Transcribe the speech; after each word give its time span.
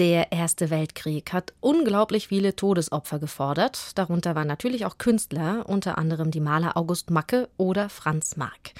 Der 0.00 0.32
Erste 0.32 0.70
Weltkrieg 0.70 1.34
hat 1.34 1.52
unglaublich 1.60 2.28
viele 2.28 2.56
Todesopfer 2.56 3.18
gefordert. 3.18 3.98
Darunter 3.98 4.34
waren 4.34 4.48
natürlich 4.48 4.86
auch 4.86 4.96
Künstler, 4.96 5.68
unter 5.68 5.98
anderem 5.98 6.30
die 6.30 6.40
Maler 6.40 6.78
August 6.78 7.10
Macke 7.10 7.50
oder 7.58 7.90
Franz 7.90 8.38
Marc. 8.38 8.72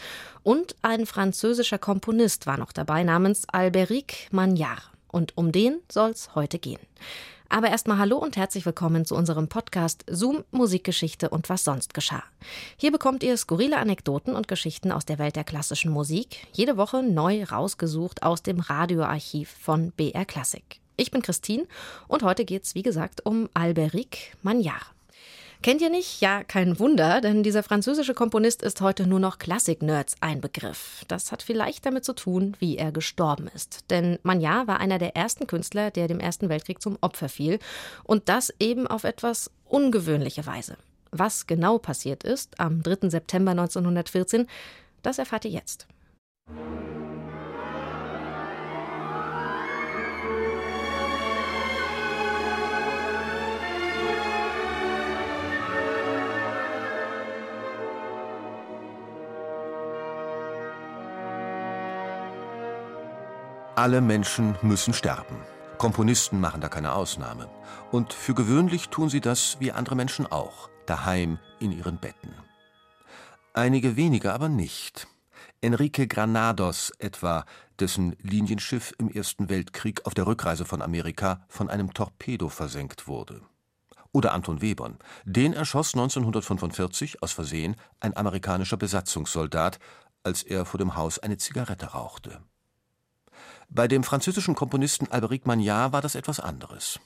Und 0.42 0.76
ein 0.80 1.04
französischer 1.04 1.76
Komponist 1.76 2.46
war 2.46 2.56
noch 2.56 2.72
dabei 2.72 3.02
namens 3.02 3.46
Alberic 3.50 4.28
Magnard. 4.30 4.90
Und 5.08 5.36
um 5.36 5.52
den 5.52 5.80
soll's 5.92 6.34
heute 6.34 6.58
gehen. 6.58 6.80
Aber 7.50 7.68
erstmal 7.68 7.98
hallo 7.98 8.16
und 8.16 8.38
herzlich 8.38 8.64
willkommen 8.64 9.04
zu 9.04 9.14
unserem 9.14 9.48
Podcast 9.48 10.06
Zoom 10.08 10.44
Musikgeschichte 10.52 11.28
und 11.28 11.50
was 11.50 11.64
sonst 11.64 11.92
geschah. 11.92 12.24
Hier 12.78 12.92
bekommt 12.92 13.22
ihr 13.22 13.36
skurrile 13.36 13.76
Anekdoten 13.76 14.34
und 14.34 14.48
Geschichten 14.48 14.90
aus 14.90 15.04
der 15.04 15.18
Welt 15.18 15.36
der 15.36 15.44
klassischen 15.44 15.92
Musik, 15.92 16.46
jede 16.52 16.78
Woche 16.78 17.02
neu 17.02 17.44
rausgesucht 17.44 18.22
aus 18.22 18.42
dem 18.42 18.60
Radioarchiv 18.60 19.54
von 19.60 19.90
BR 19.90 20.24
Classic. 20.24 20.79
Ich 21.00 21.10
bin 21.10 21.22
Christine 21.22 21.66
und 22.08 22.22
heute 22.22 22.44
geht's 22.44 22.74
wie 22.74 22.82
gesagt 22.82 23.24
um 23.24 23.48
Alberic 23.54 24.36
Magnard. 24.42 24.84
Kennt 25.62 25.80
ihr 25.80 25.88
nicht? 25.88 26.20
Ja, 26.20 26.44
kein 26.44 26.78
Wunder, 26.78 27.22
denn 27.22 27.42
dieser 27.42 27.62
französische 27.62 28.12
Komponist 28.12 28.62
ist 28.62 28.82
heute 28.82 29.06
nur 29.06 29.18
noch 29.18 29.38
Klassik-Nerds 29.38 30.16
ein 30.20 30.42
Begriff. 30.42 31.06
Das 31.08 31.32
hat 31.32 31.42
vielleicht 31.42 31.86
damit 31.86 32.04
zu 32.04 32.12
tun, 32.12 32.54
wie 32.58 32.76
er 32.76 32.92
gestorben 32.92 33.48
ist. 33.54 33.86
Denn 33.88 34.18
Magnard 34.24 34.68
war 34.68 34.78
einer 34.78 34.98
der 34.98 35.16
ersten 35.16 35.46
Künstler, 35.46 35.90
der 35.90 36.06
dem 36.06 36.20
Ersten 36.20 36.50
Weltkrieg 36.50 36.82
zum 36.82 36.98
Opfer 37.00 37.30
fiel. 37.30 37.60
Und 38.04 38.28
das 38.28 38.52
eben 38.60 38.86
auf 38.86 39.04
etwas 39.04 39.50
ungewöhnliche 39.64 40.44
Weise. 40.44 40.76
Was 41.12 41.46
genau 41.46 41.78
passiert 41.78 42.24
ist 42.24 42.60
am 42.60 42.82
3. 42.82 43.08
September 43.08 43.52
1914, 43.52 44.46
das 45.02 45.18
erfahrt 45.18 45.46
ihr 45.46 45.52
jetzt. 45.52 45.86
Alle 63.80 64.02
Menschen 64.02 64.56
müssen 64.60 64.92
sterben. 64.92 65.36
Komponisten 65.78 66.38
machen 66.38 66.60
da 66.60 66.68
keine 66.68 66.92
Ausnahme. 66.92 67.48
Und 67.90 68.12
für 68.12 68.34
gewöhnlich 68.34 68.90
tun 68.90 69.08
sie 69.08 69.22
das 69.22 69.56
wie 69.58 69.72
andere 69.72 69.94
Menschen 69.94 70.26
auch, 70.26 70.68
daheim 70.84 71.38
in 71.60 71.72
ihren 71.72 71.96
Betten. 71.96 72.34
Einige 73.54 73.96
wenige 73.96 74.34
aber 74.34 74.50
nicht. 74.50 75.06
Enrique 75.62 76.06
Granados 76.06 76.92
etwa, 76.98 77.46
dessen 77.78 78.16
Linienschiff 78.20 78.92
im 78.98 79.10
Ersten 79.10 79.48
Weltkrieg 79.48 80.04
auf 80.04 80.12
der 80.12 80.26
Rückreise 80.26 80.66
von 80.66 80.82
Amerika 80.82 81.46
von 81.48 81.70
einem 81.70 81.94
Torpedo 81.94 82.50
versenkt 82.50 83.08
wurde. 83.08 83.40
Oder 84.12 84.34
Anton 84.34 84.60
Webern. 84.60 84.98
Den 85.24 85.54
erschoss 85.54 85.94
1945 85.94 87.22
aus 87.22 87.32
Versehen 87.32 87.76
ein 87.98 88.14
amerikanischer 88.14 88.76
Besatzungssoldat, 88.76 89.78
als 90.22 90.42
er 90.42 90.66
vor 90.66 90.76
dem 90.76 90.96
Haus 90.96 91.18
eine 91.18 91.38
Zigarette 91.38 91.86
rauchte. 91.86 92.42
Bei 93.72 93.86
dem 93.86 94.02
französischen 94.02 94.56
Komponisten 94.56 95.06
Alberic 95.12 95.46
Magnard 95.46 95.92
war 95.92 96.02
das 96.02 96.16
etwas 96.16 96.40
anderes. 96.40 96.98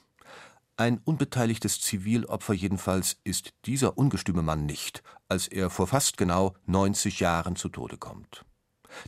Ein 0.78 0.98
unbeteiligtes 1.04 1.78
Zivilopfer 1.82 2.54
jedenfalls 2.54 3.18
ist 3.22 3.52
dieser 3.66 3.98
ungestüme 3.98 4.40
Mann 4.40 4.64
nicht, 4.64 5.02
als 5.28 5.46
er 5.46 5.68
vor 5.68 5.86
fast 5.86 6.16
genau 6.16 6.54
90 6.64 7.20
Jahren 7.20 7.56
zu 7.56 7.68
Tode 7.68 7.98
kommt. 7.98 8.46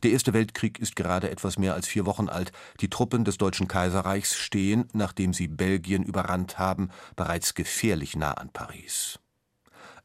Der 0.03 0.11
Erste 0.11 0.35
Weltkrieg 0.35 0.79
ist 0.79 0.97
gerade 0.97 1.31
etwas 1.31 1.59
mehr 1.59 1.73
als 1.73 1.89
vier 1.89 2.05
Wochen 2.05 2.29
alt. 2.29 2.53
Die 2.83 2.91
Truppen 2.91 3.25
des 3.25 3.39
Deutschen 3.39 3.69
Kaiserreichs 3.69 4.37
stehen, 4.37 4.87
nachdem 4.93 5.33
sie 5.33 5.49
Belgien 5.49 6.03
überrannt 6.03 6.59
haben, 6.59 6.91
bereits 7.17 7.55
gefährlich 7.55 8.17
nah 8.17 8.33
an 8.33 8.51
Paris. 8.51 9.19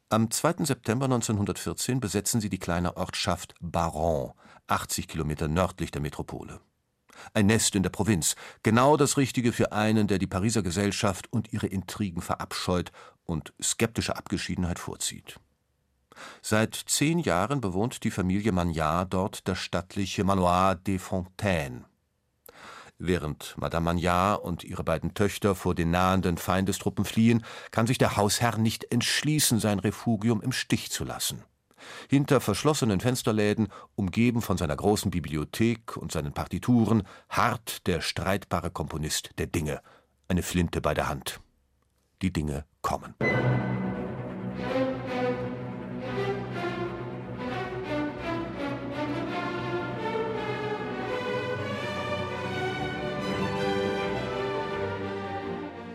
Am 0.08 0.30
2. 0.30 0.64
September 0.64 1.04
1914 1.04 2.00
besetzen 2.00 2.40
sie 2.40 2.48
die 2.48 2.58
kleine 2.58 2.96
Ortschaft 2.96 3.54
Baron, 3.60 4.32
80 4.68 5.06
Kilometer 5.06 5.48
nördlich 5.48 5.90
der 5.90 6.00
Metropole. 6.00 6.60
Ein 7.34 7.46
Nest 7.46 7.74
in 7.74 7.82
der 7.82 7.90
Provinz, 7.90 8.36
genau 8.62 8.96
das 8.96 9.16
Richtige 9.16 9.52
für 9.52 9.72
einen, 9.72 10.06
der 10.06 10.18
die 10.18 10.26
Pariser 10.26 10.62
Gesellschaft 10.62 11.32
und 11.32 11.52
ihre 11.52 11.66
Intrigen 11.66 12.22
verabscheut 12.22 12.92
und 13.24 13.52
skeptische 13.62 14.16
Abgeschiedenheit 14.16 14.78
vorzieht. 14.78 15.38
Seit 16.40 16.74
zehn 16.74 17.18
Jahren 17.18 17.60
bewohnt 17.60 18.04
die 18.04 18.10
Familie 18.10 18.52
Magnard 18.52 19.12
dort 19.12 19.48
das 19.48 19.58
stattliche 19.58 20.24
Manoir 20.24 20.74
des 20.74 21.02
Fontaines. 21.02 21.84
Während 22.98 23.56
Madame 23.56 23.86
Magnard 23.86 24.44
und 24.44 24.62
ihre 24.62 24.84
beiden 24.84 25.14
Töchter 25.14 25.54
vor 25.54 25.74
den 25.74 25.90
nahenden 25.90 26.38
Feindestruppen 26.38 27.04
fliehen, 27.04 27.44
kann 27.72 27.86
sich 27.86 27.98
der 27.98 28.16
Hausherr 28.16 28.58
nicht 28.58 28.92
entschließen, 28.92 29.58
sein 29.58 29.80
Refugium 29.80 30.40
im 30.40 30.52
Stich 30.52 30.92
zu 30.92 31.04
lassen. 31.04 31.42
Hinter 32.08 32.40
verschlossenen 32.40 33.00
Fensterläden, 33.00 33.68
umgeben 33.94 34.42
von 34.42 34.56
seiner 34.56 34.76
großen 34.76 35.10
Bibliothek 35.10 35.96
und 35.96 36.12
seinen 36.12 36.32
Partituren, 36.32 37.02
harrt 37.28 37.86
der 37.86 38.00
streitbare 38.00 38.70
Komponist 38.70 39.30
der 39.38 39.46
Dinge, 39.46 39.80
eine 40.28 40.42
Flinte 40.42 40.80
bei 40.80 40.94
der 40.94 41.08
Hand. 41.08 41.40
Die 42.22 42.32
Dinge 42.32 42.64
kommen. 42.82 43.14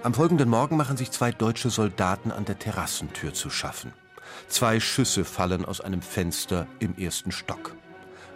Am 0.08 0.14
folgenden 0.14 0.48
Morgen 0.48 0.78
machen 0.78 0.96
sich 0.96 1.12
zwei 1.12 1.34
deutsche 1.34 1.70
Soldaten 1.70 2.32
an 2.32 2.46
der 2.46 2.58
Terrassentür 2.58 3.34
zu 3.34 3.50
schaffen. 3.50 3.92
Zwei 4.48 4.80
Schüsse 4.80 5.26
fallen 5.26 5.66
aus 5.66 5.82
einem 5.82 6.02
Fenster 6.02 6.68
im 6.80 6.98
ersten 6.98 7.32
Stock. 7.32 7.76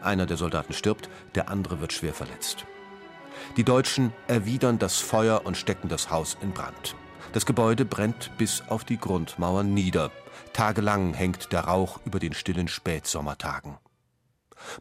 Einer 0.02 0.26
der 0.26 0.38
Soldaten 0.38 0.74
stirbt, 0.74 1.10
der 1.36 1.50
andere 1.50 1.80
wird 1.80 1.94
schwer 1.94 2.14
verletzt. 2.14 2.66
Die 3.58 3.64
Deutschen 3.64 4.14
erwidern 4.28 4.80
das 4.80 4.98
Feuer 4.98 5.46
und 5.46 5.58
stecken 5.58 5.90
das 5.90 6.10
Haus 6.10 6.38
in 6.42 6.52
Brand. 6.52 6.96
Das 7.34 7.46
Gebäude 7.46 7.86
brennt 7.86 8.32
bis 8.38 8.64
auf 8.68 8.84
die 8.84 8.98
Grundmauern 8.98 9.74
nieder. 9.74 10.12
Tagelang 10.54 11.14
hängt 11.14 11.52
der 11.52 11.62
Rauch 11.62 12.00
über 12.06 12.20
den 12.20 12.34
stillen 12.34 12.68
Spätsommertagen. 12.68 13.78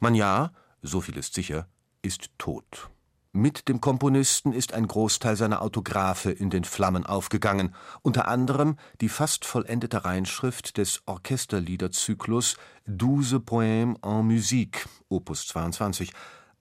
Magnard, 0.00 0.52
so 0.82 1.00
viel 1.00 1.16
ist 1.16 1.34
sicher, 1.34 1.68
ist 2.02 2.30
tot. 2.38 2.90
Mit 3.32 3.68
dem 3.68 3.80
Komponisten 3.80 4.52
ist 4.52 4.74
ein 4.74 4.88
Großteil 4.88 5.36
seiner 5.36 5.62
Autographe 5.62 6.32
in 6.32 6.50
den 6.50 6.64
Flammen 6.64 7.06
aufgegangen, 7.06 7.76
unter 8.02 8.26
anderem 8.26 8.76
die 9.00 9.08
fast 9.08 9.44
vollendete 9.44 10.04
Reinschrift 10.04 10.78
des 10.78 11.02
Orchesterliederzyklus 11.06 12.56
Douze 12.86 13.38
Poèmes 13.38 13.94
en 14.02 14.26
Musique, 14.26 14.88
Opus 15.08 15.46
22, 15.46 16.12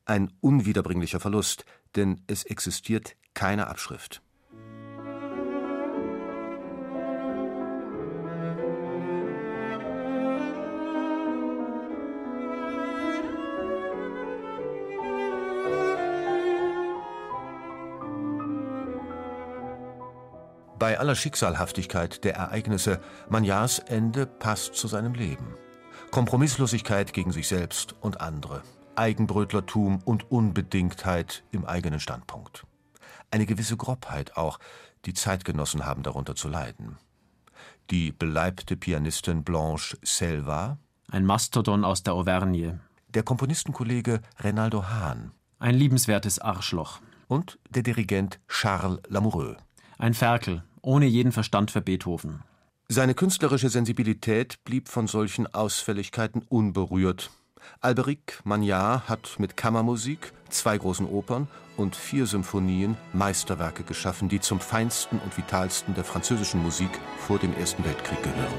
ein 0.05 0.31
unwiederbringlicher 0.41 1.19
Verlust, 1.19 1.65
denn 1.95 2.21
es 2.27 2.43
existiert 2.43 3.15
keine 3.33 3.65
Abschrift. 3.65 4.21
Bei 20.79 20.97
aller 20.97 21.15
Schicksalhaftigkeit 21.15 22.23
der 22.23 22.35
Ereignisse, 22.35 23.01
Magnards 23.27 23.79
Ende 23.79 24.25
passt 24.25 24.75
zu 24.75 24.87
seinem 24.87 25.13
Leben. 25.13 25.55
Kompromisslosigkeit 26.09 27.11
gegen 27.11 27.33
sich 27.33 27.49
selbst 27.49 27.95
und 27.99 28.21
andere, 28.21 28.63
Eigenbrötlertum 28.95 29.99
und 30.05 30.31
Unbedingtheit 30.31 31.43
im 31.51 31.65
eigenen 31.65 31.99
Standpunkt. 31.99 32.65
Eine 33.29 33.45
gewisse 33.45 33.75
Grobheit 33.75 34.37
auch, 34.37 34.57
die 35.03 35.13
Zeitgenossen 35.13 35.85
haben 35.85 36.01
darunter 36.01 36.35
zu 36.35 36.47
leiden. 36.47 36.97
Die 37.89 38.13
beleibte 38.13 38.77
Pianistin 38.77 39.43
Blanche 39.43 39.97
Selva, 40.01 40.77
ein 41.11 41.25
Mastodon 41.25 41.83
aus 41.83 42.03
der 42.03 42.13
Auvergne, 42.13 42.79
der 43.09 43.23
Komponistenkollege 43.23 44.21
Renaldo 44.39 44.87
Hahn, 44.87 45.31
ein 45.59 45.75
liebenswertes 45.75 46.39
Arschloch 46.39 47.01
und 47.27 47.59
der 47.69 47.83
Dirigent 47.83 48.39
Charles 48.47 49.01
Lamoureux. 49.09 49.57
Ein 50.01 50.13
Ferkel, 50.13 50.63
ohne 50.81 51.05
jeden 51.05 51.31
Verstand 51.31 51.71
für 51.71 51.81
Beethoven. 51.81 52.43
Seine 52.87 53.13
künstlerische 53.13 53.69
Sensibilität 53.69 54.63
blieb 54.63 54.89
von 54.89 55.07
solchen 55.07 55.45
Ausfälligkeiten 55.53 56.41
unberührt. 56.49 57.29
Alberic 57.81 58.39
Magnard 58.43 59.07
hat 59.07 59.35
mit 59.37 59.57
Kammermusik, 59.57 60.33
zwei 60.49 60.77
großen 60.77 61.05
Opern 61.05 61.47
und 61.77 61.95
vier 61.95 62.25
Symphonien 62.25 62.97
Meisterwerke 63.13 63.83
geschaffen, 63.83 64.27
die 64.27 64.39
zum 64.39 64.59
feinsten 64.59 65.19
und 65.19 65.37
vitalsten 65.37 65.93
der 65.93 66.03
französischen 66.03 66.61
Musik 66.63 66.89
vor 67.19 67.37
dem 67.37 67.55
Ersten 67.55 67.85
Weltkrieg 67.85 68.21
gehören. 68.23 68.53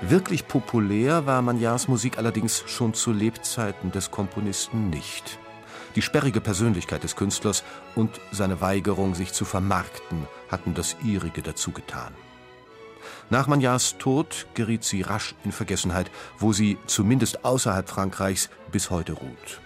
Wirklich 0.00 0.48
populär 0.48 1.26
war 1.26 1.42
Magnards 1.42 1.86
Musik 1.86 2.16
allerdings 2.16 2.64
schon 2.66 2.94
zu 2.94 3.12
Lebzeiten 3.12 3.92
des 3.92 4.10
Komponisten 4.10 4.88
nicht. 4.88 5.38
Die 5.98 6.02
sperrige 6.02 6.40
Persönlichkeit 6.40 7.02
des 7.02 7.16
Künstlers 7.16 7.64
und 7.96 8.20
seine 8.30 8.60
Weigerung, 8.60 9.16
sich 9.16 9.32
zu 9.32 9.44
vermarkten, 9.44 10.28
hatten 10.48 10.72
das 10.72 10.94
ihrige 11.02 11.42
dazu 11.42 11.72
getan. 11.72 12.14
Nach 13.30 13.48
Magnars 13.48 13.98
Tod 13.98 14.46
geriet 14.54 14.84
sie 14.84 15.02
rasch 15.02 15.34
in 15.42 15.50
Vergessenheit, 15.50 16.08
wo 16.38 16.52
sie 16.52 16.78
zumindest 16.86 17.44
außerhalb 17.44 17.88
Frankreichs 17.88 18.48
bis 18.70 18.90
heute 18.90 19.14
ruht. 19.14 19.60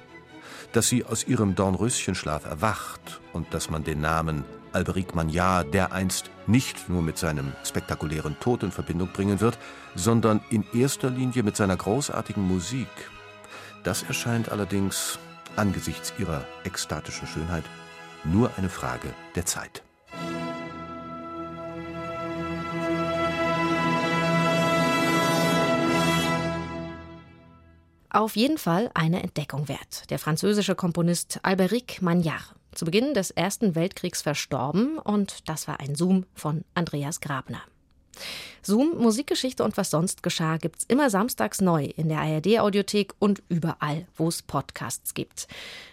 Dass 0.72 0.88
sie 0.88 1.04
aus 1.04 1.26
ihrem 1.26 1.54
Dornröschenschlaf 1.54 2.46
erwacht 2.46 3.20
und 3.34 3.52
dass 3.52 3.68
man 3.68 3.84
den 3.84 4.00
Namen 4.00 4.46
Alberic 4.72 5.14
Magnard 5.14 5.74
dereinst 5.74 6.30
nicht 6.46 6.88
nur 6.88 7.02
mit 7.02 7.18
seinem 7.18 7.52
spektakulären 7.62 8.40
Tod 8.40 8.62
in 8.62 8.72
Verbindung 8.72 9.08
bringen 9.12 9.40
wird, 9.40 9.58
sondern 9.94 10.40
in 10.48 10.64
erster 10.72 11.10
Linie 11.10 11.42
mit 11.42 11.56
seiner 11.58 11.76
großartigen 11.76 12.42
Musik. 12.42 12.88
Das 13.82 14.02
erscheint 14.02 14.48
allerdings 14.48 15.18
angesichts 15.56 16.12
ihrer 16.18 16.44
ekstatischen 16.64 17.26
Schönheit 17.26 17.64
nur 18.24 18.50
eine 18.56 18.68
Frage 18.68 19.08
der 19.34 19.46
Zeit. 19.46 19.82
Auf 28.14 28.36
jeden 28.36 28.58
Fall 28.58 28.90
eine 28.92 29.22
Entdeckung 29.22 29.68
wert. 29.68 30.10
Der 30.10 30.18
französische 30.18 30.74
Komponist 30.74 31.40
Alberic 31.42 32.02
Magnard. 32.02 32.54
Zu 32.72 32.84
Beginn 32.84 33.14
des 33.14 33.30
Ersten 33.30 33.74
Weltkriegs 33.74 34.20
verstorben 34.20 34.98
und 34.98 35.48
das 35.48 35.66
war 35.66 35.80
ein 35.80 35.94
Zoom 35.94 36.26
von 36.34 36.64
Andreas 36.74 37.20
Grabner. 37.20 37.62
Zoom, 38.62 38.96
Musikgeschichte 38.98 39.64
und 39.64 39.76
was 39.76 39.90
sonst 39.90 40.22
geschah 40.22 40.56
gibt's 40.56 40.84
immer 40.86 41.10
samstags 41.10 41.60
neu 41.60 41.84
in 41.84 42.08
der 42.08 42.20
ARD-Audiothek 42.20 43.14
und 43.18 43.42
überall, 43.48 44.06
wo 44.16 44.28
es 44.28 44.42
Podcasts 44.42 45.14
gibt. 45.14 45.48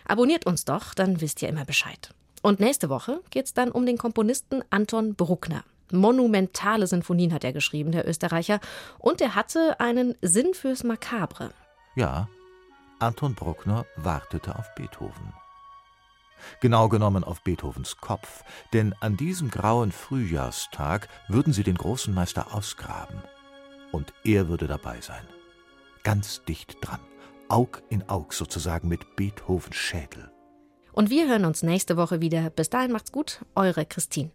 Abonniert 0.05 0.45
uns 0.45 0.65
doch, 0.65 0.93
dann 0.93 1.21
wisst 1.21 1.41
ihr 1.41 1.49
immer 1.49 1.65
Bescheid. 1.65 2.13
Und 2.41 2.59
nächste 2.59 2.89
Woche 2.89 3.21
geht's 3.31 3.53
dann 3.53 3.71
um 3.71 3.85
den 3.85 3.97
Komponisten 3.97 4.63
Anton 4.69 5.15
Bruckner. 5.15 5.63
Monumentale 5.91 6.87
Sinfonien 6.87 7.33
hat 7.33 7.43
er 7.43 7.53
geschrieben, 7.53 7.91
der 7.91 8.07
Österreicher, 8.07 8.59
und 8.99 9.21
er 9.21 9.35
hatte 9.35 9.79
einen 9.79 10.15
Sinn 10.21 10.53
fürs 10.53 10.83
Makabre. 10.83 11.51
Ja, 11.95 12.29
Anton 12.99 13.33
Bruckner 13.33 13.85
wartete 13.95 14.55
auf 14.57 14.73
Beethoven. 14.75 15.33
Genau 16.61 16.89
genommen 16.89 17.23
auf 17.23 17.41
Beethovens 17.43 17.97
Kopf, 17.97 18.43
denn 18.73 18.93
an 18.99 19.17
diesem 19.17 19.49
grauen 19.49 19.91
Frühjahrstag 19.91 21.07
würden 21.27 21.53
sie 21.53 21.63
den 21.63 21.75
großen 21.75 22.13
Meister 22.13 22.53
ausgraben. 22.53 23.21
Und 23.91 24.13
er 24.23 24.47
würde 24.47 24.67
dabei 24.67 25.01
sein. 25.01 25.23
Ganz 26.03 26.43
dicht 26.43 26.77
dran, 26.81 26.99
Aug 27.47 27.81
in 27.89 28.07
Aug 28.09 28.33
sozusagen 28.33 28.87
mit 28.87 29.15
Beethovens 29.15 29.75
Schädel. 29.75 30.31
Und 30.93 31.09
wir 31.09 31.27
hören 31.27 31.45
uns 31.45 31.63
nächste 31.63 31.97
Woche 31.97 32.21
wieder. 32.21 32.49
Bis 32.49 32.69
dahin 32.69 32.91
macht's 32.91 33.11
gut, 33.11 33.45
eure 33.55 33.85
Christine. 33.85 34.31